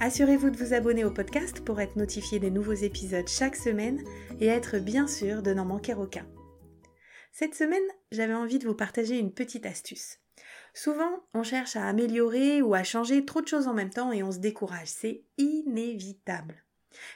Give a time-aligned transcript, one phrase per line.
[0.00, 4.02] Assurez-vous de vous abonner au podcast pour être notifié des nouveaux épisodes chaque semaine
[4.40, 6.26] et être bien sûr de n'en manquer aucun.
[7.32, 10.18] Cette semaine, j'avais envie de vous partager une petite astuce.
[10.74, 14.22] Souvent, on cherche à améliorer ou à changer trop de choses en même temps et
[14.22, 14.88] on se décourage.
[14.88, 16.64] C'est inévitable.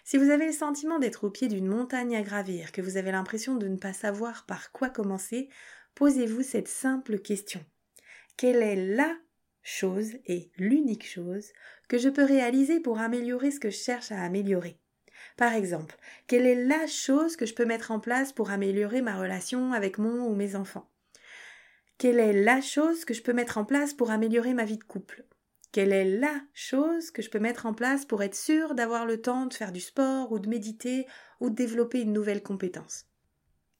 [0.04, 3.12] Si vous avez le sentiment d'être au pied d'une montagne à gravir, que vous avez
[3.12, 5.48] l'impression de ne pas savoir par quoi commencer,
[5.94, 7.64] posez-vous cette simple question.
[8.36, 9.14] Quelle est la
[9.68, 11.52] chose et l'unique chose
[11.88, 14.78] que je peux réaliser pour améliorer ce que je cherche à améliorer.
[15.36, 15.96] Par exemple,
[16.26, 19.98] quelle est la chose que je peux mettre en place pour améliorer ma relation avec
[19.98, 20.90] mon ou mes enfants?
[21.98, 24.84] Quelle est la chose que je peux mettre en place pour améliorer ma vie de
[24.84, 25.24] couple?
[25.72, 29.20] Quelle est la chose que je peux mettre en place pour être sûr d'avoir le
[29.20, 31.06] temps de faire du sport ou de méditer
[31.40, 33.07] ou de développer une nouvelle compétence?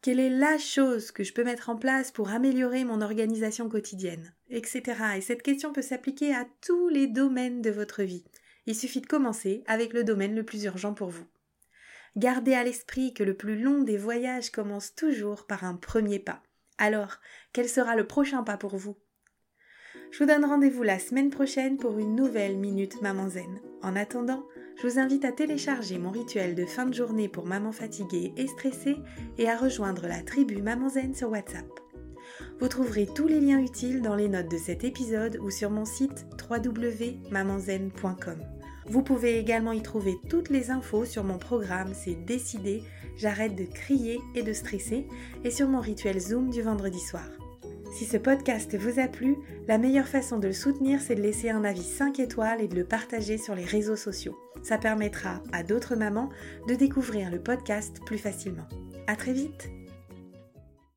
[0.01, 4.33] Quelle est la chose que je peux mettre en place pour améliorer mon organisation quotidienne
[4.49, 4.83] Etc.
[5.17, 8.25] Et cette question peut s'appliquer à tous les domaines de votre vie.
[8.67, 11.27] Il suffit de commencer avec le domaine le plus urgent pour vous.
[12.17, 16.43] Gardez à l'esprit que le plus long des voyages commence toujours par un premier pas.
[16.79, 17.17] Alors,
[17.53, 18.97] quel sera le prochain pas pour vous?
[20.11, 23.61] Je vous donne rendez-vous la semaine prochaine pour une nouvelle Minute Maman Zen.
[23.83, 24.47] En attendant,
[24.81, 28.47] je vous invite à télécharger mon rituel de fin de journée pour maman fatiguée et
[28.47, 28.97] stressée
[29.37, 31.67] et à rejoindre la tribu Maman Zen sur WhatsApp.
[32.61, 35.85] Vous trouverez tous les liens utiles dans les notes de cet épisode ou sur mon
[35.85, 38.39] site www.mamanzen.com.
[38.87, 42.85] Vous pouvez également y trouver toutes les infos sur mon programme C'est décidé,
[43.17, 45.09] j'arrête de crier et de stresser
[45.43, 47.29] et sur mon rituel Zoom du vendredi soir.
[47.91, 49.37] Si ce podcast vous a plu,
[49.67, 52.77] la meilleure façon de le soutenir, c'est de laisser un avis 5 étoiles et de
[52.77, 54.39] le partager sur les réseaux sociaux.
[54.63, 56.29] Ça permettra à d'autres mamans
[56.69, 58.69] de découvrir le podcast plus facilement.
[59.07, 59.71] À très vite!